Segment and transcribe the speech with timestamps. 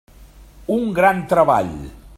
[0.75, 1.73] Un gran treball.